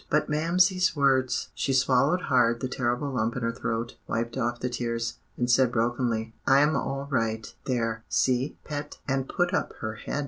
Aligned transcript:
But 0.09 0.27
Mamsie's 0.27 0.95
words! 0.95 1.49
She 1.53 1.73
swallowed 1.73 2.21
hard 2.21 2.59
the 2.59 2.67
terrible 2.67 3.11
lump 3.11 3.35
in 3.35 3.43
her 3.43 3.51
throat, 3.51 3.97
wiped 4.07 4.35
off 4.35 4.59
the 4.59 4.67
tears, 4.67 5.19
and 5.37 5.47
said 5.47 5.71
brokenly, 5.71 6.33
"I'm 6.47 6.75
all 6.75 7.07
right, 7.11 7.45
there, 7.65 8.03
see, 8.09 8.57
Pet," 8.63 8.97
and 9.07 9.29
put 9.29 9.53
up 9.53 9.73
her 9.73 9.93
head. 9.93 10.19